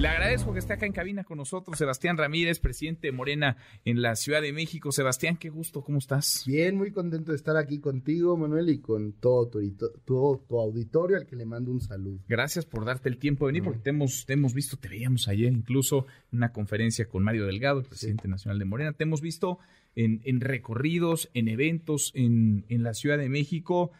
Le 0.00 0.08
agradezco 0.08 0.54
que 0.54 0.60
esté 0.60 0.72
acá 0.72 0.86
en 0.86 0.94
cabina 0.94 1.24
con 1.24 1.36
nosotros, 1.36 1.76
Sebastián 1.76 2.16
Ramírez, 2.16 2.58
presidente 2.58 3.08
de 3.08 3.12
Morena 3.12 3.58
en 3.84 4.00
la 4.00 4.16
Ciudad 4.16 4.40
de 4.40 4.50
México. 4.50 4.92
Sebastián, 4.92 5.36
qué 5.36 5.50
gusto, 5.50 5.84
¿cómo 5.84 5.98
estás? 5.98 6.42
Bien, 6.46 6.74
muy 6.74 6.90
contento 6.90 7.32
de 7.32 7.36
estar 7.36 7.58
aquí 7.58 7.80
contigo, 7.80 8.34
Manuel, 8.38 8.70
y 8.70 8.78
con 8.78 9.12
todo 9.12 9.50
tu, 9.50 10.58
auditorio, 10.58 11.18
al 11.18 11.26
que 11.26 11.36
le 11.36 11.44
mando 11.44 11.70
un 11.70 11.82
saludo. 11.82 12.18
Gracias 12.26 12.64
por 12.64 12.86
darte 12.86 13.10
el 13.10 13.18
tiempo 13.18 13.44
de 13.44 13.52
venir, 13.52 13.62
porque 13.62 13.80
te 13.80 13.90
hemos, 13.90 14.24
te 14.24 14.32
hemos 14.32 14.54
visto, 14.54 14.78
te 14.78 14.88
veíamos 14.88 15.28
ayer 15.28 15.52
incluso 15.52 16.06
en 16.32 16.38
una 16.38 16.50
conferencia 16.50 17.06
con 17.06 17.22
Mario 17.22 17.44
Delgado, 17.44 17.80
el 17.80 17.86
presidente 17.86 18.26
nacional 18.26 18.58
de 18.58 18.64
Morena. 18.64 18.94
Te 18.94 19.04
hemos 19.04 19.20
visto 19.20 19.58
en, 19.94 20.22
en 20.24 20.40
recorridos, 20.40 21.28
en 21.34 21.48
eventos 21.48 22.10
en, 22.14 22.64
en 22.70 22.82
la 22.84 22.94
Ciudad 22.94 23.18
de 23.18 23.28
México. 23.28 23.90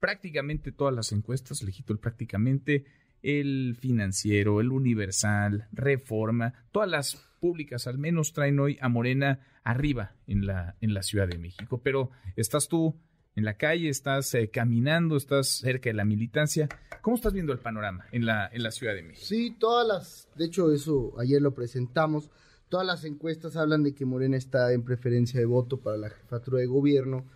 Prácticamente 0.00 0.70
todas 0.70 0.94
las 0.94 1.12
encuestas, 1.12 1.62
legito 1.62 1.94
el 1.94 1.98
prácticamente, 1.98 2.84
el 3.22 3.76
financiero, 3.78 4.60
el 4.60 4.72
universal, 4.72 5.68
reforma, 5.72 6.54
todas 6.72 6.88
las 6.88 7.16
públicas 7.40 7.86
al 7.86 7.98
menos 7.98 8.32
traen 8.32 8.60
hoy 8.60 8.78
a 8.80 8.88
Morena 8.88 9.40
arriba 9.64 10.14
en 10.26 10.46
la, 10.46 10.76
en 10.80 10.94
la 10.94 11.02
Ciudad 11.02 11.28
de 11.28 11.38
México. 11.38 11.80
Pero 11.82 12.10
estás 12.36 12.68
tú 12.68 12.96
en 13.36 13.44
la 13.44 13.54
calle, 13.54 13.88
estás 13.88 14.34
eh, 14.34 14.50
caminando, 14.50 15.16
estás 15.16 15.48
cerca 15.48 15.90
de 15.90 15.94
la 15.94 16.04
militancia. 16.04 16.68
¿Cómo 17.00 17.16
estás 17.16 17.32
viendo 17.32 17.52
el 17.52 17.58
panorama 17.58 18.06
en 18.12 18.26
la, 18.26 18.48
en 18.52 18.62
la 18.62 18.70
Ciudad 18.70 18.94
de 18.94 19.02
México? 19.02 19.26
Sí, 19.26 19.56
todas 19.58 19.86
las, 19.86 20.28
de 20.36 20.46
hecho 20.46 20.72
eso 20.72 21.14
ayer 21.18 21.40
lo 21.40 21.54
presentamos, 21.54 22.30
todas 22.68 22.86
las 22.86 23.04
encuestas 23.04 23.56
hablan 23.56 23.82
de 23.82 23.94
que 23.94 24.04
Morena 24.04 24.36
está 24.36 24.72
en 24.72 24.84
preferencia 24.84 25.40
de 25.40 25.46
voto 25.46 25.80
para 25.80 25.96
la 25.96 26.10
jefatura 26.10 26.60
de 26.60 26.66
gobierno 26.66 27.26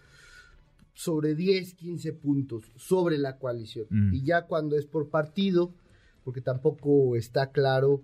sobre 0.94 1.34
10, 1.34 1.74
15 1.74 2.12
puntos 2.14 2.72
sobre 2.76 3.18
la 3.18 3.36
coalición. 3.38 3.86
Mm. 3.90 4.14
Y 4.14 4.24
ya 4.24 4.46
cuando 4.46 4.78
es 4.78 4.86
por 4.86 5.10
partido, 5.10 5.74
porque 6.22 6.40
tampoco 6.40 7.16
está 7.16 7.50
claro 7.50 8.02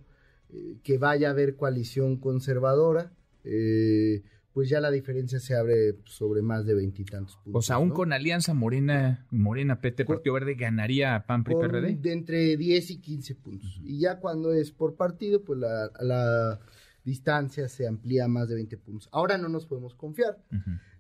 eh, 0.51 0.77
que 0.83 0.99
vaya 0.99 1.29
a 1.29 1.31
haber 1.31 1.57
coalición 1.57 2.17
conservadora, 2.17 3.13
eh, 3.45 4.23
pues 4.53 4.69
ya 4.69 4.81
la 4.81 4.91
diferencia 4.91 5.39
se 5.39 5.55
abre 5.55 5.97
sobre 6.05 6.43
más 6.43 6.67
de 6.67 6.75
veintitantos 6.75 7.37
puntos. 7.37 7.59
O 7.61 7.63
sea, 7.63 7.77
aún 7.77 7.91
con 7.91 8.13
Alianza 8.13 8.53
Morena, 8.53 9.25
Morena, 9.31 9.81
PT, 9.81 10.05
Partido 10.05 10.35
Verde, 10.35 10.55
¿ganaría 10.55 11.15
a 11.15 11.25
PAN, 11.25 11.45
PRI, 11.45 11.55
PRD? 11.55 11.97
De 11.97 12.13
entre 12.13 12.57
10 12.57 12.91
y 12.91 12.99
15 12.99 13.35
puntos. 13.37 13.81
Y 13.85 14.01
ya 14.01 14.19
cuando 14.19 14.53
es 14.53 14.73
por 14.73 14.97
partido, 14.97 15.45
pues 15.45 15.61
la, 15.61 15.91
la 16.01 16.61
distancia 17.05 17.69
se 17.69 17.87
amplía 17.87 18.29
más 18.29 18.49
de 18.49 18.57
20 18.57 18.77
puntos. 18.79 19.09
Ahora 19.13 19.39
no 19.39 19.49
nos 19.49 19.67
podemos 19.67 19.95
confiar. 19.95 20.39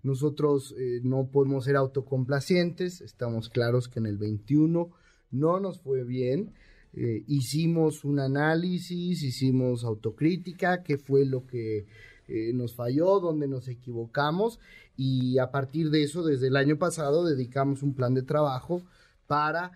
Nosotros 0.02 0.74
eh, 0.78 1.00
no 1.02 1.28
podemos 1.30 1.64
ser 1.64 1.76
autocomplacientes. 1.76 3.00
Estamos 3.00 3.48
claros 3.48 3.88
que 3.88 3.98
en 3.98 4.06
el 4.06 4.18
21 4.18 4.90
no 5.30 5.60
nos 5.60 5.80
fue 5.80 6.04
bien. 6.04 6.52
Eh, 6.92 7.22
hicimos 7.28 8.04
un 8.04 8.18
análisis, 8.18 9.22
hicimos 9.22 9.84
autocrítica, 9.84 10.82
qué 10.82 10.98
fue 10.98 11.24
lo 11.24 11.46
que 11.46 11.86
eh, 12.26 12.52
nos 12.52 12.74
falló, 12.74 13.20
dónde 13.20 13.46
nos 13.46 13.68
equivocamos 13.68 14.58
y 14.96 15.38
a 15.38 15.52
partir 15.52 15.90
de 15.90 16.02
eso, 16.02 16.24
desde 16.24 16.48
el 16.48 16.56
año 16.56 16.78
pasado, 16.78 17.24
dedicamos 17.24 17.82
un 17.82 17.94
plan 17.94 18.14
de 18.14 18.22
trabajo 18.22 18.82
para 19.26 19.70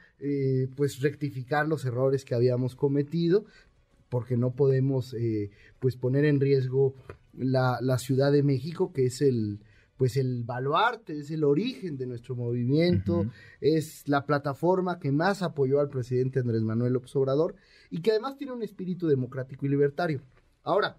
pues 0.75 1.01
rectificar 1.01 1.69
los 1.69 1.85
errores 1.85 2.25
que 2.25 2.35
habíamos 2.35 2.75
cometido, 2.75 3.45
porque 4.09 4.37
no 4.37 4.55
podemos 4.55 5.15
eh, 5.15 5.51
pues 5.79 5.97
poner 5.97 6.25
en 6.25 6.41
riesgo 6.41 6.95
la, 7.33 7.99
Ciudad 7.99 8.33
de 8.33 8.43
México, 8.43 8.93
que 8.93 9.07
es 9.07 9.21
el 9.21 9.61
pues 9.97 10.17
el 10.17 10.43
baluarte, 10.43 11.21
es 11.21 11.31
el 11.31 11.45
origen 11.45 11.97
de 11.97 12.07
nuestro 12.07 12.35
movimiento, 12.35 13.27
es 13.61 14.09
la 14.09 14.27
plataforma 14.27 14.99
que 14.99 15.13
más 15.13 15.41
apoyó 15.41 15.79
al 15.79 15.89
presidente 15.89 16.41
Andrés 16.41 16.63
Manuel 16.63 16.95
López 16.95 17.15
Obrador 17.15 17.55
y 17.91 18.03
que 18.03 18.11
además 18.11 18.37
tiene 18.37 18.53
un 18.53 18.65
espíritu 18.65 19.07
democrático 19.07 19.67
y 19.67 19.69
libertario. 19.69 20.21
Ahora, 20.65 20.99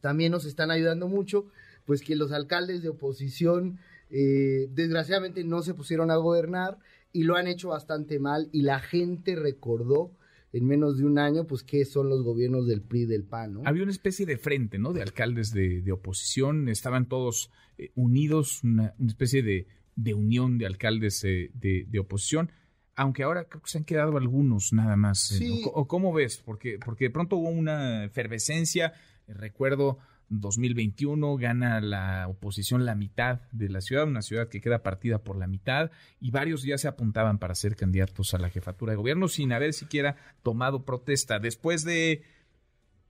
también 0.00 0.32
nos 0.32 0.46
están 0.46 0.70
ayudando 0.70 1.08
mucho, 1.08 1.46
pues 1.84 2.00
que 2.00 2.16
los 2.16 2.32
alcaldes 2.32 2.82
de 2.82 2.88
oposición 2.88 3.78
eh, 4.08 4.68
desgraciadamente 4.70 5.44
no 5.44 5.62
se 5.62 5.74
pusieron 5.74 6.10
a 6.10 6.16
gobernar 6.16 6.78
y 7.12 7.24
lo 7.24 7.36
han 7.36 7.48
hecho 7.48 7.68
bastante 7.68 8.18
mal 8.18 8.48
y 8.52 8.62
la 8.62 8.78
gente 8.78 9.36
recordó 9.36 10.12
en 10.52 10.66
menos 10.66 10.98
de 10.98 11.04
un 11.04 11.18
año, 11.18 11.46
pues 11.46 11.62
qué 11.62 11.84
son 11.84 12.08
los 12.08 12.22
gobiernos 12.22 12.66
del 12.66 12.82
PRI 12.82 13.02
y 13.02 13.06
del 13.06 13.24
PAN, 13.24 13.54
¿no? 13.54 13.62
Había 13.64 13.82
una 13.82 13.92
especie 13.92 14.26
de 14.26 14.38
frente, 14.38 14.78
¿no? 14.78 14.92
De 14.92 15.02
alcaldes 15.02 15.52
de, 15.52 15.90
oposición, 15.92 16.68
estaban 16.68 17.08
todos 17.08 17.50
eh, 17.78 17.90
unidos, 17.94 18.62
una, 18.64 18.94
especie 19.06 19.42
de, 19.42 19.66
unión 20.14 20.58
de 20.58 20.66
alcaldes 20.66 21.24
eh, 21.24 21.50
de, 21.54 21.98
oposición, 21.98 22.50
aunque 22.94 23.22
ahora 23.22 23.44
creo 23.44 23.62
que 23.62 23.70
se 23.70 23.78
han 23.78 23.84
quedado 23.84 24.16
algunos 24.16 24.72
nada 24.72 24.96
más. 24.96 25.32
Eh, 25.40 25.62
o, 25.72 25.86
cómo 25.86 26.12
ves? 26.12 26.42
Porque, 26.44 26.78
porque 26.82 27.06
de 27.06 27.10
pronto 27.10 27.36
hubo 27.36 27.50
una 27.50 28.04
efervescencia, 28.04 28.94
recuerdo 29.26 29.98
2021 30.28 31.36
gana 31.36 31.80
la 31.80 32.26
oposición 32.28 32.84
la 32.84 32.94
mitad 32.94 33.40
de 33.52 33.68
la 33.68 33.80
ciudad, 33.80 34.06
una 34.06 34.22
ciudad 34.22 34.48
que 34.48 34.60
queda 34.60 34.82
partida 34.82 35.18
por 35.18 35.36
la 35.36 35.46
mitad, 35.46 35.90
y 36.20 36.30
varios 36.30 36.62
ya 36.62 36.78
se 36.78 36.88
apuntaban 36.88 37.38
para 37.38 37.54
ser 37.54 37.76
candidatos 37.76 38.34
a 38.34 38.38
la 38.38 38.50
jefatura 38.50 38.92
de 38.92 38.96
gobierno 38.96 39.28
sin 39.28 39.52
haber 39.52 39.72
siquiera 39.72 40.16
tomado 40.42 40.84
protesta. 40.84 41.38
Después 41.38 41.84
de 41.84 42.22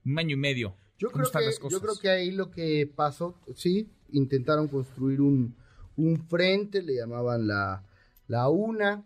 un 0.05 0.19
año 0.19 0.35
y 0.35 0.39
medio. 0.39 0.75
Yo 0.99 1.09
creo, 1.11 1.29
que, 1.31 1.69
yo 1.69 1.79
creo 1.79 1.99
que 2.01 2.09
ahí 2.09 2.31
lo 2.31 2.49
que 2.49 2.91
pasó, 2.93 3.39
sí, 3.55 3.91
intentaron 4.11 4.67
construir 4.67 5.21
un, 5.21 5.55
un 5.95 6.27
frente, 6.27 6.81
le 6.81 6.95
llamaban 6.95 7.47
la, 7.47 7.83
la 8.27 8.49
UNA, 8.49 9.03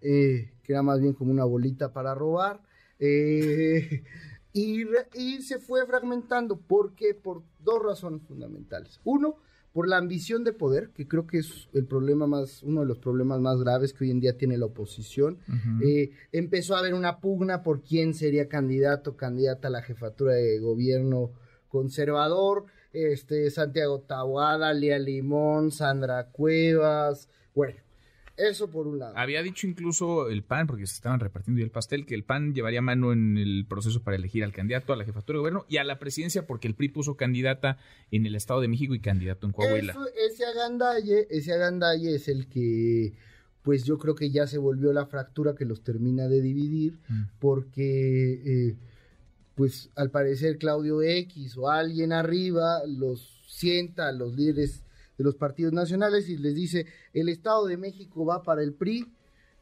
eh, 0.00 0.52
que 0.62 0.72
era 0.72 0.82
más 0.82 1.00
bien 1.00 1.14
como 1.14 1.32
una 1.32 1.44
bolita 1.44 1.92
para 1.92 2.14
robar. 2.14 2.60
Eh, 2.98 4.04
y, 4.52 5.42
se 5.42 5.58
fue 5.58 5.86
fragmentando. 5.86 6.56
¿Por 6.56 6.94
qué? 6.94 7.14
Por 7.14 7.42
dos 7.60 7.82
razones 7.82 8.22
fundamentales. 8.22 9.00
Uno, 9.04 9.36
por 9.72 9.88
la 9.88 9.96
ambición 9.96 10.44
de 10.44 10.52
poder, 10.52 10.90
que 10.90 11.08
creo 11.08 11.26
que 11.26 11.38
es 11.38 11.68
el 11.72 11.86
problema 11.86 12.26
más, 12.26 12.62
uno 12.62 12.80
de 12.80 12.86
los 12.86 12.98
problemas 12.98 13.40
más 13.40 13.58
graves 13.60 13.92
que 13.92 14.04
hoy 14.04 14.10
en 14.10 14.20
día 14.20 14.36
tiene 14.36 14.58
la 14.58 14.66
oposición. 14.66 15.38
Eh, 15.82 16.10
empezó 16.32 16.76
a 16.76 16.80
haber 16.80 16.94
una 16.94 17.20
pugna 17.20 17.62
por 17.62 17.82
quién 17.82 18.14
sería 18.14 18.48
candidato, 18.48 19.16
candidata 19.16 19.68
a 19.68 19.70
la 19.70 19.82
jefatura 19.82 20.34
de 20.34 20.58
gobierno 20.58 21.32
conservador. 21.68 22.66
Este, 22.92 23.50
Santiago 23.50 24.00
Tahuada, 24.00 24.74
Lía 24.74 24.98
Limón, 24.98 25.70
Sandra 25.70 26.28
Cuevas, 26.28 27.30
bueno, 27.54 27.80
eso 28.36 28.70
por 28.70 28.86
un 28.86 28.98
lado. 28.98 29.16
Había 29.16 29.42
dicho 29.42 29.66
incluso 29.66 30.28
el 30.28 30.42
PAN, 30.42 30.66
porque 30.66 30.86
se 30.86 30.94
estaban 30.94 31.20
repartiendo 31.20 31.60
ya 31.60 31.64
el 31.64 31.70
pastel, 31.70 32.06
que 32.06 32.14
el 32.14 32.24
PAN 32.24 32.54
llevaría 32.54 32.80
mano 32.80 33.12
en 33.12 33.36
el 33.36 33.66
proceso 33.68 34.02
para 34.02 34.16
elegir 34.16 34.42
al 34.44 34.52
candidato 34.52 34.92
a 34.92 34.96
la 34.96 35.04
jefatura 35.04 35.36
de 35.36 35.40
gobierno 35.40 35.66
y 35.68 35.76
a 35.76 35.84
la 35.84 35.98
presidencia, 35.98 36.46
porque 36.46 36.68
el 36.68 36.74
PRI 36.74 36.88
puso 36.88 37.16
candidata 37.16 37.78
en 38.10 38.26
el 38.26 38.34
Estado 38.34 38.60
de 38.60 38.68
México 38.68 38.94
y 38.94 39.00
candidato 39.00 39.46
en 39.46 39.52
Coahuila. 39.52 39.94
ese 40.30 40.46
agandalle, 40.46 41.26
ese 41.30 41.52
agandalle 41.52 42.14
es 42.14 42.28
el 42.28 42.48
que, 42.48 43.12
pues 43.62 43.84
yo 43.84 43.98
creo 43.98 44.14
que 44.14 44.30
ya 44.30 44.46
se 44.46 44.58
volvió 44.58 44.92
la 44.92 45.06
fractura 45.06 45.54
que 45.54 45.64
los 45.64 45.82
termina 45.82 46.28
de 46.28 46.40
dividir, 46.40 46.98
mm. 47.08 47.22
porque, 47.38 48.32
eh, 48.44 48.76
pues 49.54 49.90
al 49.94 50.10
parecer 50.10 50.58
Claudio 50.58 51.02
X 51.02 51.56
o 51.58 51.68
alguien 51.68 52.12
arriba 52.12 52.80
los 52.86 53.42
sienta 53.46 54.08
a 54.08 54.12
los 54.12 54.34
líderes 54.34 54.82
de 55.22 55.24
los 55.24 55.36
partidos 55.36 55.72
nacionales 55.72 56.28
y 56.28 56.36
les 56.36 56.54
dice, 56.54 56.86
el 57.12 57.28
Estado 57.28 57.66
de 57.66 57.76
México 57.76 58.24
va 58.24 58.42
para 58.42 58.62
el 58.62 58.74
PRI 58.74 59.06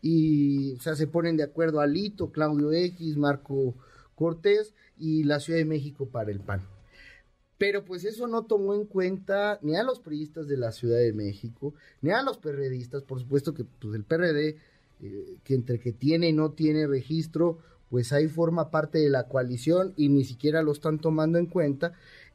y 0.03 0.73
o 0.73 0.81
sea, 0.81 0.97
se 0.97 1.07
ponen 1.07 1.37
de 1.37 1.43
acuerdo 1.43 1.81
Alito, 1.81 2.33
Claudio 2.33 2.73
X, 2.73 3.17
Marco 3.17 3.75
Cortés 4.15 4.75
y 4.99 5.25
la 5.25 5.39
Ciudad 5.39 5.59
de 5.59 5.67
México 5.67 6.07
para 6.07 6.31
el 6.31 6.41
PAN. 6.41 6.67
Pero 7.59 7.85
pues 7.85 8.07
eso 8.07 8.27
no 8.27 8.45
tomó 8.45 8.75
en 8.75 8.87
cuenta 8.87 9.59
ni 9.61 9.77
a 9.77 9.83
los 9.83 10.01
priistas 10.01 10.49
de 10.49 10.57
la 10.57 10.73
Ciudad 10.73 10.97
de 10.97 11.13
México, 11.13 11.75
ni 12.01 12.11
a 12.11 12.23
los 12.23 12.39
perredistas, 12.39 13.03
por 13.03 13.21
supuesto 13.21 13.53
que 13.53 13.65
pues 13.65 13.95
el 13.95 14.05
PRD, 14.05 14.57
eh, 15.03 15.37
que 15.45 15.55
entre 15.55 15.79
que 15.79 15.93
tiene 15.93 16.31
y 16.31 16.33
no 16.33 16.53
tiene 16.53 16.87
registro, 16.87 17.59
pues 17.91 18.13
ahí 18.13 18.29
forma 18.29 18.71
parte 18.71 18.99
de 18.99 19.11
la 19.11 19.29
coalición 19.29 19.93
y 19.97 20.09
ni 20.09 20.25
siquiera 20.25 20.63
lo 20.63 20.73
están 20.73 21.01
tomando 21.01 21.39
en 21.39 21.47
cuenta 21.47 21.93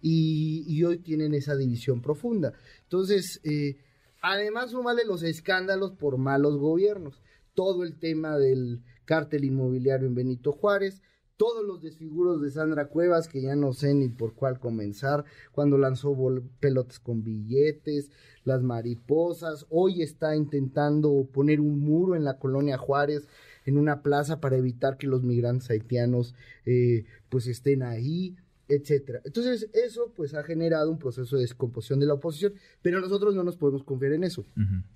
y, 0.08 0.84
hoy 0.84 1.00
tienen 1.00 1.34
esa 1.34 1.56
división 1.56 2.00
profunda. 2.00 2.54
Entonces, 2.84 3.40
eh, 3.44 3.78
además 4.22 4.70
súmale 4.70 5.04
los 5.04 5.24
escándalos 5.24 5.94
por 5.94 6.20
malos 6.20 6.58
gobiernos, 6.58 7.24
todo 7.56 7.84
el 7.84 7.98
tema 7.98 8.38
del 8.38 8.84
cártel 9.06 9.46
inmobiliario 9.46 10.08
en 10.08 10.14
Benito 10.14 10.52
Juárez, 10.52 11.02
todos 11.38 11.66
los 11.66 11.82
desfiguros 11.82 12.40
de 12.42 12.52
Sandra 12.52 12.88
Cuevas, 12.88 13.28
que 13.28 13.42
ya 13.42 13.56
no 13.56 13.74
sé 13.74 13.96
ni 13.96 14.08
por 14.10 14.36
cuál 14.36 14.60
comenzar, 14.60 15.26
cuando 15.52 15.80
lanzó 15.80 16.16
pelotas 16.60 17.00
con 17.00 17.24
billetes, 17.24 18.12
las 18.44 18.62
mariposas, 18.62 19.66
hoy 19.70 20.04
está 20.04 20.36
intentando 20.36 21.28
poner 21.34 21.60
un 21.60 21.80
muro 21.80 22.16
en 22.16 22.24
la 22.24 22.38
colonia 22.38 22.78
Juárez, 22.78 23.28
en 23.66 23.78
una 23.78 24.04
plaza 24.04 24.40
para 24.40 24.56
evitar 24.56 24.98
que 24.98 25.08
los 25.08 25.24
migrantes 25.24 25.72
haitianos 25.72 26.36
eh, 26.68 27.06
pues 27.30 27.48
estén 27.48 27.82
ahí 27.82 28.38
etcétera. 28.68 29.22
Entonces, 29.24 29.70
eso 29.74 30.12
pues 30.16 30.34
ha 30.34 30.44
generado 30.44 30.92
un 30.92 31.00
proceso 31.00 31.36
de 31.36 31.44
descomposición 31.44 32.00
de 32.00 32.06
la 32.06 32.16
oposición, 32.16 32.54
pero 32.82 33.00
nosotros 33.02 33.36
no 33.36 33.44
nos 33.44 33.58
podemos 33.58 33.84
confiar 33.84 34.14
en 34.14 34.24
eso. 34.24 34.46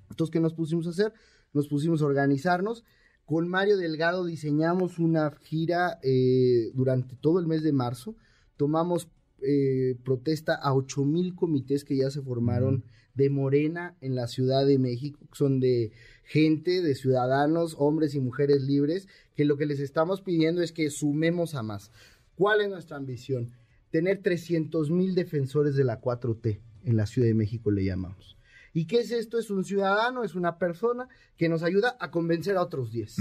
Entonces, 0.10 0.32
¿qué 0.32 0.40
nos 0.40 0.54
pusimos 0.54 0.88
a 0.88 0.92
hacer? 0.92 1.14
Nos 1.54 1.68
pusimos 1.68 2.02
a 2.02 2.06
organizarnos. 2.06 2.84
Con 3.26 3.48
Mario 3.48 3.78
Delgado 3.78 4.26
diseñamos 4.26 4.98
una 4.98 5.32
gira 5.42 6.00
eh, 6.02 6.72
durante 6.74 7.16
todo 7.16 7.40
el 7.40 7.48
mes 7.48 7.62
de 7.62 7.74
marzo. 7.74 8.16
Tomamos 8.58 9.10
eh, 9.42 9.98
protesta 10.04 10.56
a 10.56 10.74
ocho 10.74 11.06
mil 11.06 11.36
comités 11.36 11.86
que 11.86 11.96
ya 11.96 12.10
se 12.10 12.22
formaron 12.22 12.84
de 13.14 13.30
Morena 13.30 13.96
en 14.02 14.16
la 14.16 14.28
Ciudad 14.28 14.66
de 14.66 14.80
México, 14.80 15.20
son 15.34 15.60
de 15.60 15.92
gente, 16.24 16.82
de 16.82 16.96
ciudadanos, 16.96 17.76
hombres 17.78 18.16
y 18.16 18.20
mujeres 18.20 18.64
libres, 18.64 19.08
que 19.36 19.46
lo 19.46 19.58
que 19.58 19.66
les 19.66 19.80
estamos 19.80 20.22
pidiendo 20.22 20.62
es 20.62 20.72
que 20.72 20.90
sumemos 20.90 21.56
a 21.56 21.64
más. 21.64 21.92
¿Cuál 22.40 22.62
es 22.62 22.70
nuestra 22.70 22.96
ambición? 22.96 23.50
Tener 23.92 24.22
300 24.22 24.92
mil 24.92 25.14
defensores 25.14 25.76
de 25.76 25.84
la 25.84 26.00
4T 26.00 26.62
en 26.86 26.96
la 26.96 27.06
Ciudad 27.06 27.28
de 27.28 27.34
México, 27.34 27.70
le 27.70 27.84
llamamos. 27.84 28.38
¿Y 28.72 28.86
qué 28.86 29.02
es 29.02 29.12
esto? 29.12 29.38
Es 29.38 29.50
un 29.50 29.66
ciudadano, 29.66 30.24
es 30.24 30.36
una 30.36 30.58
persona 30.58 31.10
que 31.36 31.50
nos 31.50 31.64
ayuda 31.64 31.98
a 32.00 32.12
convencer 32.12 32.56
a 32.56 32.62
otros 32.62 32.94
10. 32.94 33.18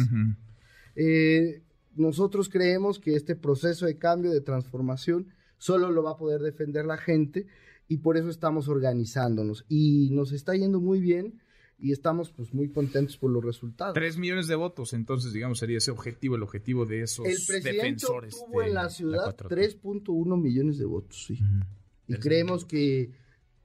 Eh, 0.95 1.63
nosotros 1.97 2.49
creemos 2.49 3.01
que 3.01 3.17
este 3.17 3.35
proceso 3.35 3.87
de 3.87 3.99
cambio, 3.99 4.31
de 4.31 4.41
transformación, 4.41 5.27
solo 5.57 5.91
lo 5.91 6.05
va 6.05 6.13
a 6.13 6.17
poder 6.17 6.41
defender 6.41 6.87
la 6.87 6.97
gente 6.97 7.49
y 7.89 7.97
por 7.97 8.19
eso 8.19 8.31
estamos 8.31 8.69
organizándonos. 8.69 9.65
Y 9.69 10.11
nos 10.13 10.31
está 10.31 10.55
yendo 10.55 10.79
muy 10.79 11.01
bien 11.01 11.41
y 11.79 11.93
estamos 11.93 12.31
pues 12.33 12.53
muy 12.53 12.71
contentos 12.71 13.17
por 13.17 13.31
los 13.31 13.45
resultados. 13.45 13.95
Tres 13.95 14.17
millones 14.17 14.49
de 14.49 14.57
votos, 14.57 14.93
entonces 14.93 15.33
digamos 15.33 15.59
sería 15.59 15.79
ese 15.79 15.91
objetivo, 15.91 16.37
el 16.37 16.43
objetivo 16.43 16.85
de 16.87 17.03
esos 17.03 17.27
el 17.27 17.35
presidente 17.35 17.73
defensores. 17.73 18.37
Tuvo 18.37 18.63
en 18.63 18.75
la 18.75 18.91
ciudad 18.91 19.37
3.1 19.37 20.41
millones 20.41 20.79
de 20.79 20.85
votos, 20.85 21.25
sí. 21.27 21.39
Y 22.09 22.15
creemos 22.17 22.65
que 22.65 23.13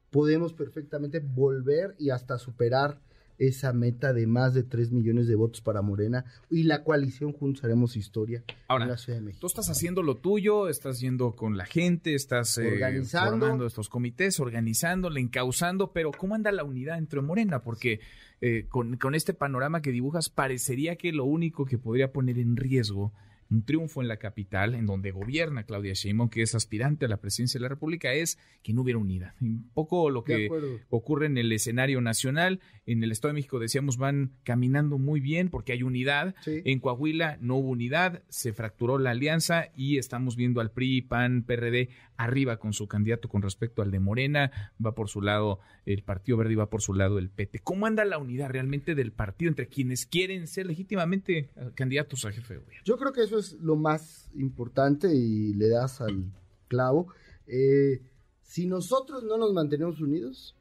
podemos 0.09 0.53
perfectamente 0.53 1.19
volver 1.19 1.95
y 1.97 2.11
hasta 2.11 2.37
superar 2.37 3.01
esa 3.37 3.73
meta 3.73 4.13
de 4.13 4.27
más 4.27 4.53
de 4.53 4.63
3 4.63 4.91
millones 4.91 5.27
de 5.27 5.35
votos 5.35 5.61
para 5.61 5.81
Morena 5.81 6.25
y 6.49 6.63
la 6.63 6.83
coalición 6.83 7.33
Juntos 7.33 7.63
Haremos 7.63 7.95
Historia 7.95 8.43
Ahora, 8.67 8.85
en 8.85 8.91
la 8.91 8.97
Ciudad 8.97 9.19
de 9.19 9.25
México. 9.25 9.41
Tú 9.41 9.47
estás 9.47 9.69
haciendo 9.69 10.03
lo 10.03 10.17
tuyo, 10.17 10.67
estás 10.69 10.99
yendo 10.99 11.35
con 11.35 11.57
la 11.57 11.65
gente, 11.65 12.15
estás 12.15 12.57
eh, 12.57 12.67
Organizando. 12.73 13.31
formando 13.39 13.65
estos 13.65 13.89
comités, 13.89 14.39
organizando, 14.39 15.15
encauzando, 15.15 15.91
pero 15.91 16.11
¿cómo 16.11 16.35
anda 16.35 16.51
la 16.51 16.63
unidad 16.63 16.97
entre 16.97 17.21
Morena? 17.21 17.63
Porque 17.63 17.99
eh, 18.41 18.65
con, 18.69 18.97
con 18.97 19.15
este 19.15 19.33
panorama 19.33 19.81
que 19.81 19.91
dibujas 19.91 20.29
parecería 20.29 20.95
que 20.95 21.11
lo 21.11 21.25
único 21.25 21.65
que 21.65 21.77
podría 21.77 22.11
poner 22.11 22.39
en 22.39 22.57
riesgo 22.57 23.13
un 23.53 23.63
triunfo 23.63 24.01
en 24.01 24.07
la 24.07 24.17
capital, 24.17 24.73
en 24.73 24.85
donde 24.85 25.11
gobierna 25.11 25.63
Claudia 25.63 25.93
Sheinbaum, 25.93 26.29
que 26.29 26.41
es 26.41 26.55
aspirante 26.55 27.05
a 27.05 27.07
la 27.07 27.17
presidencia 27.17 27.59
de 27.59 27.63
la 27.63 27.69
República, 27.69 28.13
es 28.13 28.39
que 28.63 28.73
no 28.73 28.81
hubiera 28.81 28.97
unidad. 28.97 29.33
Un 29.41 29.69
poco 29.73 30.09
lo 30.09 30.23
que 30.23 30.49
ocurre 30.89 31.27
en 31.27 31.37
el 31.37 31.51
escenario 31.51 32.01
nacional. 32.01 32.59
En 32.85 33.03
el 33.03 33.11
Estado 33.11 33.29
de 33.29 33.35
México, 33.35 33.59
decíamos, 33.59 33.97
van 33.97 34.33
caminando 34.43 34.97
muy 34.97 35.19
bien 35.19 35.49
porque 35.49 35.71
hay 35.71 35.83
unidad. 35.83 36.35
Sí. 36.43 36.61
En 36.65 36.79
Coahuila 36.79 37.37
no 37.41 37.57
hubo 37.57 37.69
unidad, 37.69 38.23
se 38.29 38.53
fracturó 38.53 38.97
la 38.97 39.11
alianza 39.11 39.69
y 39.75 39.97
estamos 39.97 40.35
viendo 40.35 40.59
al 40.59 40.71
PRI, 40.71 41.03
PAN, 41.03 41.43
PRD 41.43 41.89
arriba 42.17 42.57
con 42.57 42.73
su 42.73 42.87
candidato 42.87 43.29
con 43.29 43.41
respecto 43.41 43.81
al 43.81 43.91
de 43.91 43.99
Morena. 43.99 44.51
Va 44.83 44.95
por 44.95 45.09
su 45.09 45.21
lado 45.21 45.59
el 45.85 46.03
Partido 46.03 46.37
Verde 46.37 46.53
y 46.53 46.55
va 46.55 46.69
por 46.69 46.81
su 46.81 46.93
lado 46.93 47.19
el 47.19 47.29
PT. 47.29 47.59
¿Cómo 47.59 47.85
anda 47.85 48.05
la 48.05 48.17
unidad 48.17 48.49
realmente 48.49 48.95
del 48.95 49.11
partido 49.11 49.49
entre 49.49 49.67
quienes 49.67 50.05
quieren 50.05 50.47
ser 50.47 50.65
legítimamente 50.65 51.49
eh, 51.55 51.71
candidatos 51.75 52.25
a 52.25 52.31
jefe 52.31 52.55
de 52.55 52.59
gobierno? 52.59 52.83
Yo 52.85 52.97
creo 52.97 53.13
que 53.13 53.21
eso 53.21 53.37
es 53.37 53.42
lo 53.51 53.75
más 53.75 54.31
importante 54.35 55.13
y 55.13 55.53
le 55.53 55.69
das 55.69 56.01
al 56.01 56.31
clavo. 56.67 57.07
Eh, 57.47 58.01
si 58.41 58.65
nosotros 58.65 59.23
no 59.23 59.37
nos 59.37 59.53
mantenemos 59.53 59.99
unidos, 60.01 60.55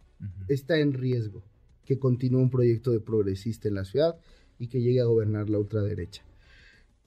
está 0.49 0.79
en 0.79 0.93
riesgo 0.93 1.43
que 1.85 1.99
continúe 1.99 2.41
un 2.41 2.51
proyecto 2.51 2.91
de 2.91 3.01
progresista 3.01 3.69
en 3.69 3.75
la 3.75 3.85
ciudad 3.85 4.17
y 4.59 4.69
que 4.69 4.81
llegue 4.81 5.01
a 5.01 5.07
gobernar 5.07 5.49
la 5.49 5.59
ultraderecha. 5.59 6.23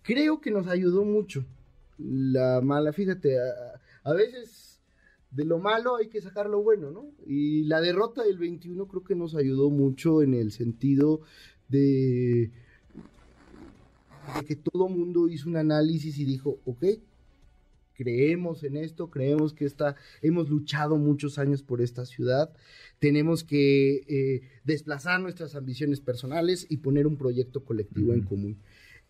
Creo 0.01 0.42
que 0.42 0.51
nos 0.51 0.68
ayudó 0.68 1.04
mucho 1.04 1.45
la 1.98 2.62
mala, 2.62 2.92
fíjate, 2.92 3.39
a, 3.39 3.80
a 4.04 4.13
veces 4.13 4.81
de 5.31 5.45
lo 5.45 5.60
malo 5.60 5.98
hay 5.98 6.07
que 6.07 6.21
sacar 6.21 6.50
lo 6.50 6.62
bueno, 6.62 6.92
¿no? 6.92 7.12
Y 7.25 7.63
la 7.63 7.81
derrota 7.81 8.24
del 8.24 8.38
21 8.38 8.88
creo 8.88 9.04
que 9.04 9.16
nos 9.16 9.36
ayudó 9.36 9.69
mucho 9.69 10.21
en 10.21 10.33
el 10.33 10.51
sentido 10.51 11.21
de, 11.68 12.51
de 14.39 14.45
que 14.45 14.56
todo 14.56 14.89
mundo 14.89 15.27
hizo 15.30 15.50
un 15.50 15.57
análisis 15.57 16.18
y 16.18 16.25
dijo, 16.25 16.60
ok, 16.66 16.83
creemos 17.95 18.63
en 18.63 18.77
esto, 18.77 19.10
creemos 19.10 19.54
que 19.54 19.66
esta, 19.66 19.95
hemos 20.22 20.50
luchado 20.50 20.98
muchos 20.98 21.39
años 21.39 21.63
por 21.63 21.81
esta 21.81 22.06
ciudad, 22.06 22.51
tenemos 23.00 23.44
que 23.44 24.04
eh, 24.07 24.42
desplazar 24.63 25.22
nuestras 25.22 25.56
ambiciones 25.56 26.01
personales 26.01 26.66
y 26.69 26.77
poner 26.77 27.07
un 27.07 27.18
proyecto 27.18 27.63
colectivo 27.63 28.13
en 28.13 28.22
común. 28.24 28.57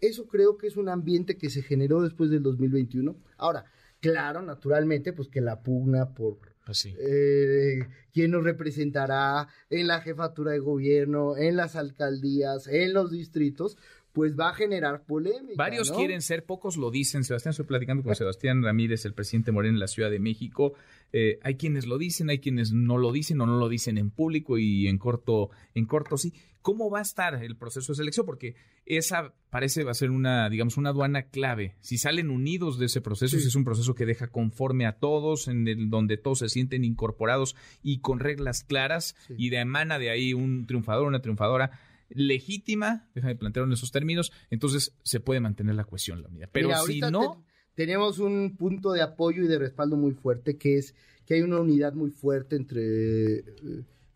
Eso 0.02 0.28
creo 0.28 0.58
que 0.58 0.68
es 0.68 0.78
un 0.78 0.90
ambiente 0.90 1.38
que 1.38 1.50
se 1.50 1.62
generó 1.64 2.02
después 2.02 2.30
del 2.30 2.44
2021. 2.44 3.16
Ahora, 3.38 3.66
claro, 4.02 4.42
naturalmente, 4.42 5.14
pues 5.14 5.30
que 5.30 5.42
la 5.42 5.62
pugna 5.64 6.10
por 6.14 6.38
Así. 6.66 6.94
eh, 7.00 7.88
quién 8.14 8.32
nos 8.32 8.44
representará 8.44 9.48
en 9.70 9.88
la 9.88 10.02
jefatura 10.02 10.52
de 10.52 10.60
gobierno, 10.60 11.38
en 11.38 11.56
las 11.56 11.76
alcaldías, 11.76 12.68
en 12.68 12.94
los 12.94 13.12
distritos, 13.12 13.78
pues 14.16 14.40
va 14.40 14.50
a 14.50 14.54
generar 14.54 15.04
polémica. 15.04 15.56
Varios 15.58 15.92
¿no? 15.92 15.98
quieren 15.98 16.22
ser, 16.22 16.46
pocos 16.46 16.78
lo 16.78 16.90
dicen. 16.90 17.26
Sebastián, 17.26 17.52
estoy 17.52 17.66
platicando 17.66 18.02
con 18.02 18.16
Sebastián 18.16 18.64
Ramírez, 18.64 19.04
el 19.04 19.14
presidente 19.14 19.52
Moreno 19.52 19.76
en 19.76 19.80
la 19.82 19.88
Ciudad 19.88 20.10
de 20.10 20.20
México. 20.20 20.74
Eh, 21.12 21.38
hay 21.44 21.56
quienes 21.56 21.86
lo 21.86 21.98
dicen, 21.98 22.30
hay 22.30 22.40
quienes 22.40 22.72
no 22.72 22.98
lo 22.98 23.12
dicen 23.12 23.42
o 23.42 23.46
no 23.46 23.58
lo 23.60 23.68
dicen 23.68 23.98
en 23.98 24.12
público 24.12 24.58
y 24.58 24.88
en 24.88 24.98
corto, 24.98 25.50
en 25.74 25.86
corto 25.86 26.18
sí. 26.18 26.34
¿Cómo 26.62 26.90
va 26.90 27.00
a 27.00 27.02
estar 27.04 27.44
el 27.44 27.58
proceso 27.58 27.92
de 27.92 27.98
selección? 27.98 28.26
Porque 28.26 28.56
esa 28.86 29.34
parece 29.50 29.84
va 29.84 29.92
a 29.92 29.96
ser 29.96 30.10
una, 30.12 30.50
digamos, 30.50 30.78
una 30.78 30.90
aduana 30.92 31.24
clave. 31.24 31.76
Si 31.82 31.98
salen 31.98 32.30
unidos 32.32 32.80
de 32.80 32.86
ese 32.86 33.02
proceso, 33.02 33.36
Sí. 33.36 33.42
si 33.44 33.50
es 33.50 33.56
un 33.56 33.66
proceso 33.66 33.94
que 33.96 34.06
deja 34.06 34.28
conforme 34.28 34.86
a 34.88 34.94
todos, 34.94 35.50
en 35.50 35.68
el 35.68 35.90
donde 35.90 36.16
todos 36.18 36.40
se 36.40 36.50
sienten 36.50 36.86
incorporados 36.86 37.56
y 37.84 38.00
con 38.00 38.20
reglas 38.20 38.64
claras, 38.64 39.16
Sí. 39.28 39.36
y 39.38 39.50
de 39.50 39.58
emana 39.60 40.00
de 40.00 40.10
ahí 40.10 40.34
un 40.34 40.66
triunfador, 40.66 41.06
una 41.06 41.22
triunfadora 41.22 41.72
legítima, 42.10 43.08
déjame 43.16 43.36
plantearlo 43.36 43.68
en 43.70 43.74
esos 43.74 43.92
términos, 43.92 44.32
entonces 44.50 44.96
se 45.04 45.20
puede 45.20 45.40
mantener 45.40 45.76
la 45.76 45.86
cohesión, 45.86 46.22
la 46.22 46.30
unidad. 46.30 46.50
Pero 46.52 46.68
Mira, 46.70 46.80
si 46.82 47.00
no, 47.02 47.44
te- 47.76 47.84
tenemos 47.86 48.20
un 48.20 48.56
punto 48.58 48.92
de 48.92 49.02
apoyo 49.02 49.44
y 49.44 49.48
de 49.48 49.60
respaldo 49.60 49.98
muy 49.98 50.14
fuerte, 50.14 50.58
que 50.58 50.78
es 50.78 50.96
que 51.26 51.36
hay 51.36 51.42
una 51.42 51.60
unidad 51.60 51.94
muy 51.94 52.12
fuerte 52.12 52.56
entre, 52.56 53.38
eh, 53.40 53.44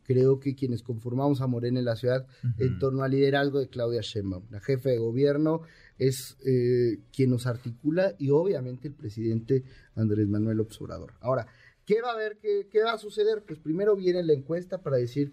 creo 0.03 0.39
que 0.39 0.55
quienes 0.55 0.81
conformamos 0.83 1.41
a 1.41 1.47
Morena 1.47 1.79
en 1.79 1.85
la 1.85 1.95
ciudad, 1.95 2.25
en 2.57 2.79
torno 2.79 3.03
al 3.03 3.11
liderazgo 3.11 3.59
de 3.59 3.67
Claudia 3.67 4.01
Sheinbaum. 4.01 4.45
La 4.49 4.59
jefe 4.59 4.89
de 4.89 4.97
gobierno 4.97 5.61
es 5.97 6.37
eh, 6.45 6.99
quien 7.11 7.31
nos 7.31 7.45
articula 7.47 8.15
y 8.19 8.29
obviamente 8.29 8.87
el 8.87 8.93
presidente 8.93 9.63
Andrés 9.95 10.27
Manuel 10.27 10.59
Obrador. 10.61 11.13
Ahora, 11.19 11.47
¿qué 11.85 12.01
va 12.01 12.11
a 12.11 12.13
haber? 12.13 12.37
¿Qué, 12.37 12.67
qué 12.71 12.81
va 12.83 12.93
a 12.93 12.97
suceder? 12.97 13.43
Pues 13.45 13.59
primero 13.59 13.95
viene 13.95 14.23
la 14.23 14.33
encuesta 14.33 14.81
para 14.81 14.97
decir 14.97 15.31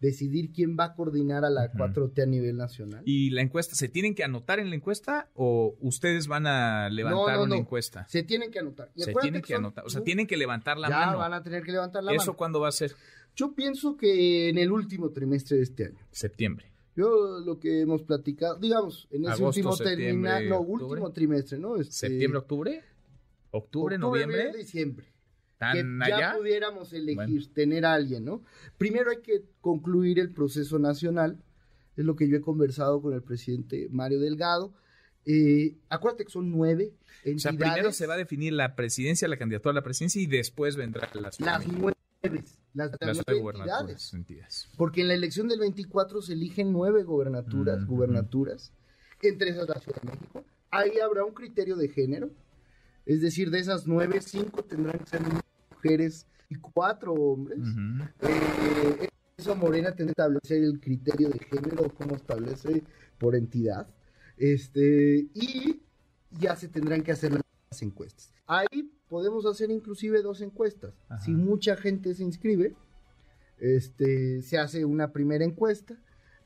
decidir 0.00 0.50
quién 0.52 0.76
va 0.78 0.84
a 0.84 0.94
coordinar 0.94 1.44
a 1.44 1.50
la 1.50 1.66
Ujú. 1.66 1.78
4T 1.78 2.22
a 2.22 2.26
nivel 2.26 2.56
nacional. 2.56 3.02
¿Y 3.04 3.30
la 3.30 3.42
encuesta, 3.42 3.74
se 3.74 3.88
tienen 3.88 4.14
que 4.14 4.24
anotar 4.24 4.58
en 4.58 4.70
la 4.70 4.76
encuesta 4.76 5.28
o 5.34 5.76
ustedes 5.80 6.26
van 6.26 6.46
a 6.46 6.88
levantar 6.88 7.36
no, 7.36 7.42
una 7.42 7.54
no. 7.56 7.60
encuesta? 7.60 8.06
Se 8.08 8.22
tienen 8.22 8.50
que 8.50 8.58
anotar. 8.60 8.90
Y 8.94 9.02
Se 9.02 9.12
tienen 9.14 9.42
que 9.42 9.52
son- 9.54 9.64
anotar, 9.64 9.84
o 9.86 9.90
sea, 9.90 10.02
tienen 10.02 10.26
que 10.26 10.36
levantar 10.36 10.78
la 10.78 10.88
ya 10.88 11.06
mano. 11.06 11.18
van 11.18 11.34
a 11.34 11.42
tener 11.42 11.62
que 11.62 11.72
levantar 11.72 12.02
la 12.02 12.12
¿Eso 12.12 12.22
mano. 12.32 12.36
cuándo 12.36 12.60
va 12.60 12.68
a 12.68 12.72
ser? 12.72 12.94
Yo 13.36 13.54
pienso 13.54 13.96
que 13.96 14.48
en 14.48 14.58
el 14.58 14.72
último 14.72 15.10
trimestre 15.10 15.58
de 15.58 15.62
este 15.64 15.84
año. 15.86 15.98
Septiembre. 16.10 16.66
Yo 16.96 17.38
lo 17.44 17.58
que 17.60 17.80
hemos 17.82 18.02
platicado, 18.02 18.58
digamos, 18.58 19.06
en 19.12 19.22
ese 19.24 19.32
Agosto, 19.34 19.46
último 19.70 19.76
terminal, 19.76 20.48
no, 20.48 20.58
octubre. 20.60 20.84
último 20.84 21.12
trimestre, 21.12 21.58
¿no? 21.58 21.76
Este, 21.76 21.92
¿Septiembre, 22.08 22.38
octubre? 22.40 22.82
¿Octubre, 23.52 23.96
noviembre? 23.98 24.36
noviembre, 24.38 24.62
diciembre. 24.62 25.06
Que 25.72 25.82
¿Tan 25.82 25.98
ya 26.00 26.16
allá? 26.16 26.34
pudiéramos 26.38 26.92
elegir, 26.94 27.16
Bueno. 27.16 27.46
tener 27.54 27.84
a 27.84 27.92
alguien, 27.92 28.24
¿no? 28.24 28.42
Primero 28.78 29.10
hay 29.10 29.20
que 29.20 29.42
concluir 29.60 30.18
el 30.18 30.30
proceso 30.32 30.78
nacional, 30.78 31.38
es 31.96 32.04
lo 32.06 32.16
que 32.16 32.28
yo 32.28 32.36
he 32.38 32.40
conversado 32.40 33.02
con 33.02 33.12
el 33.12 33.22
presidente 33.22 33.88
Mario 33.90 34.20
Delgado. 34.20 34.72
Eh, 35.26 35.76
acuérdate 35.90 36.24
que 36.24 36.30
son 36.30 36.50
nueve 36.50 36.94
O 36.94 37.28
entidades. 37.28 37.42
sea, 37.42 37.52
primero 37.52 37.92
se 37.92 38.06
va 38.06 38.14
a 38.14 38.16
definir 38.16 38.54
la 38.54 38.74
presidencia, 38.74 39.28
la 39.28 39.36
candidatura 39.36 39.72
a 39.72 39.74
la 39.74 39.82
presidencia 39.82 40.22
y 40.22 40.26
después 40.26 40.76
vendrá 40.76 41.10
la 41.12 41.30
Ciudad 41.30 41.52
las 41.52 41.66
México, 41.66 41.92
nueve, 42.22 42.42
las, 42.72 42.90
las 42.98 43.20
nueve 43.26 43.40
gubernaturas, 43.42 44.14
entidades. 44.14 44.68
Porque 44.78 45.02
en 45.02 45.08
la 45.08 45.14
elección 45.14 45.46
del 45.48 45.58
24 45.60 46.22
se 46.22 46.32
eligen 46.32 46.72
nueve 46.72 47.02
gobernaturas, 47.02 47.82
Mm, 47.82 47.86
gubernaturas, 47.86 48.72
entre 49.20 49.50
esas 49.50 49.68
la 49.68 49.78
Ciudad 49.78 50.00
de 50.00 50.10
México. 50.10 50.42
Ahí 50.70 50.98
habrá 51.00 51.22
un 51.24 51.34
criterio 51.34 51.76
de 51.76 51.88
género, 51.90 52.30
es 53.04 53.20
decir, 53.20 53.50
de 53.50 53.58
esas 53.58 53.86
nueve, 53.86 54.22
cinco 54.22 54.64
tendrán 54.64 54.98
que 55.00 55.06
ser 55.06 55.20
mujeres 55.80 56.26
y 56.48 56.56
cuatro 56.56 57.14
hombres. 57.14 57.58
Eh, 58.22 59.08
eso 59.36 59.56
Morena 59.56 59.94
tendrá 59.94 60.14
que 60.14 60.20
establecer 60.22 60.62
el 60.62 60.80
criterio 60.80 61.30
de 61.30 61.38
género, 61.38 61.92
cómo 61.94 62.16
establece 62.16 62.82
por 63.18 63.34
entidad. 63.34 63.88
Este, 64.36 65.26
y 65.34 65.80
ya 66.38 66.56
se 66.56 66.68
tendrán 66.68 67.02
que 67.02 67.12
hacer 67.12 67.32
las 67.32 67.82
encuestas. 67.82 68.32
Ahí 68.46 68.90
podemos 69.08 69.46
hacer 69.46 69.70
inclusive 69.70 70.22
dos 70.22 70.40
encuestas. 70.40 70.94
Ajá. 71.08 71.22
Si 71.22 71.32
mucha 71.32 71.76
gente 71.76 72.14
se 72.14 72.24
inscribe, 72.24 72.74
este, 73.58 74.42
se 74.42 74.58
hace 74.58 74.84
una 74.84 75.12
primera 75.12 75.44
encuesta 75.44 75.96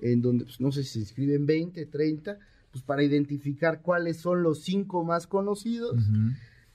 en 0.00 0.21
donde, 0.21 0.45
pues, 0.45 0.61
no 0.61 0.71
sé 0.73 0.83
si 0.83 0.91
se 0.91 0.99
inscriben 1.00 1.47
20, 1.47 1.87
30, 1.87 2.38
pues 2.71 2.83
para 2.83 3.05
identificar 3.05 3.83
cuáles 3.83 4.17
son 4.17 4.43
los 4.43 4.62
cinco 4.62 5.05
más 5.05 5.29
conocidos 5.29 5.97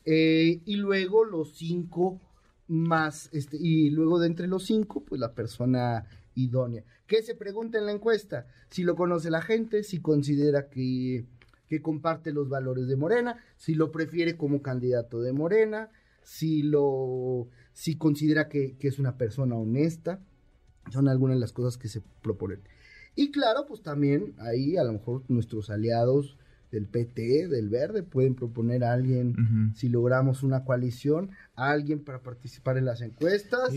eh, 0.06 0.62
y 0.66 0.78
luego 0.78 1.26
los 1.26 1.58
cinco 1.58 2.22
más, 2.70 3.30
este, 3.34 3.58
y 3.60 3.90
luego 3.90 4.20
de 4.20 4.28
entre 4.28 4.48
los 4.48 4.66
cinco, 4.66 5.04
pues 5.04 5.20
la 5.20 5.34
persona 5.34 6.06
idónea. 6.36 6.84
¿Qué 7.08 7.22
se 7.24 7.36
pregunta 7.36 7.80
en 7.80 7.88
la 7.88 7.92
encuesta? 7.92 8.48
Si 8.70 8.84
lo 8.84 8.96
conoce 8.96 9.32
la 9.32 9.42
gente, 9.42 9.84
si 9.84 10.00
considera 10.00 10.70
que, 10.70 11.26
que 11.68 11.82
comparte 11.82 12.32
los 12.32 12.48
valores 12.48 12.88
de 12.88 12.96
Morena, 12.96 13.38
si 13.58 13.74
lo 13.74 13.92
prefiere 13.92 14.38
como 14.38 14.62
candidato 14.62 15.20
de 15.22 15.34
Morena, 15.34 15.90
si 16.22 16.62
lo, 16.62 17.48
si 17.74 17.98
considera 17.98 18.48
que, 18.48 18.78
que 18.78 18.88
es 18.88 19.00
una 19.00 19.18
persona 19.18 19.56
honesta, 19.56 20.22
son 20.92 21.08
algunas 21.08 21.38
de 21.38 21.42
las 21.42 21.54
cosas 21.54 21.78
que 21.78 21.88
se 21.88 22.02
proponen. 22.22 22.62
Y 23.16 23.32
claro, 23.32 23.66
pues 23.68 23.82
también 23.82 24.36
ahí 24.38 24.78
a 24.78 24.84
lo 24.84 24.94
mejor 24.94 25.24
nuestros 25.28 25.72
aliados 25.72 26.38
del 26.72 26.86
PT, 26.88 27.48
del 27.48 27.70
Verde, 27.70 28.04
pueden 28.04 28.36
proponer 28.36 28.84
a 28.84 28.94
alguien 28.94 29.74
si 29.76 29.90
logramos 29.90 30.44
una 30.44 30.64
coalición, 30.66 31.32
a 31.56 31.72
alguien 31.72 32.00
para 32.04 32.22
participar 32.22 32.78
en 32.78 32.86
las 32.86 33.02
encuestas. 33.02 33.72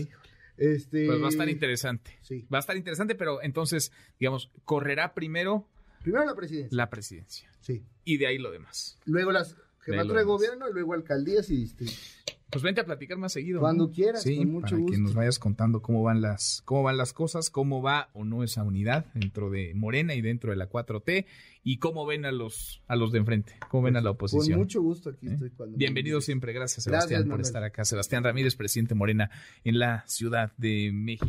Este, 0.57 1.07
Pues 1.07 1.21
va 1.21 1.25
a 1.25 1.29
estar 1.29 1.49
interesante. 1.49 2.11
Sí. 2.21 2.45
Va 2.53 2.57
a 2.57 2.61
estar 2.61 2.77
interesante, 2.77 3.15
pero 3.15 3.41
entonces, 3.41 3.91
digamos, 4.19 4.51
correrá 4.65 5.13
primero 5.15 5.67
Primero 6.03 6.25
la 6.25 6.35
presidencia. 6.35 6.75
la 6.77 6.89
presidencia 6.89 7.49
Sí. 7.61 7.83
y 8.05 8.17
de 8.17 8.27
ahí 8.27 8.37
lo 8.37 8.51
demás. 8.51 8.99
Luego 9.05 9.31
las 9.31 9.55
jefatura 9.79 10.19
de 10.19 10.25
gobierno 10.25 10.69
y 10.69 10.73
luego 10.73 10.93
alcaldías 10.93 11.49
y 11.49 11.55
distritos. 11.57 12.23
Pues 12.53 12.63
vente 12.63 12.81
a 12.81 12.85
platicar 12.85 13.17
más 13.17 13.33
seguido. 13.33 13.59
Cuando 13.59 13.87
¿no? 13.87 13.91
quieras, 13.91 14.21
sí, 14.23 14.37
con 14.37 14.51
mucho 14.51 14.75
para 14.77 14.85
que 14.85 14.97
nos 14.97 15.13
vayas 15.13 15.39
contando 15.39 15.81
cómo 15.81 16.03
van 16.03 16.21
las 16.21 16.61
cómo 16.65 16.83
van 16.83 16.97
las 16.97 17.11
cosas, 17.13 17.49
cómo 17.49 17.81
va 17.81 18.09
o 18.13 18.23
no 18.23 18.43
esa 18.43 18.63
unidad 18.63 19.05
dentro 19.13 19.49
de 19.49 19.73
Morena 19.73 20.13
y 20.13 20.21
dentro 20.21 20.51
de 20.51 20.55
la 20.57 20.69
4T 20.69 21.25
y 21.63 21.77
cómo 21.77 22.05
ven 22.05 22.25
a 22.25 22.31
los 22.31 22.81
a 22.87 22.95
los 22.95 23.11
de 23.11 23.19
enfrente, 23.19 23.53
cómo 23.69 23.83
ven 23.83 23.95
a 23.97 24.01
la 24.01 24.11
oposición. 24.11 24.51
Con 24.51 24.59
mucho 24.59 24.81
gusto 24.81 25.09
aquí 25.09 25.27
¿Eh? 25.27 25.33
estoy. 25.33 25.49
Cuando 25.51 25.77
Bienvenido 25.77 26.21
siempre, 26.21 26.53
gracias 26.53 26.85
Gracias, 26.85 27.09
Sebastián 27.09 27.21
por 27.23 27.29
Manuel. 27.29 27.45
estar 27.45 27.63
acá. 27.63 27.85
Sebastián 27.85 28.23
Ramírez, 28.23 28.55
presidente 28.55 28.95
Morena 28.95 29.31
en 29.63 29.79
la 29.79 30.03
Ciudad 30.07 30.51
de 30.57 30.91
México. 30.93 31.27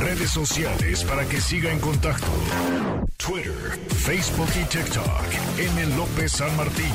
Redes 0.00 0.30
sociales 0.30 1.04
para 1.04 1.26
que 1.28 1.40
siga 1.40 1.72
en 1.72 1.80
contacto: 1.80 2.26
Twitter, 3.16 3.52
Facebook 3.88 4.48
y 4.54 4.64
TikTok. 4.68 5.24
M. 5.58 5.96
López 5.96 6.32
San 6.32 6.54
Martín. 6.56 6.92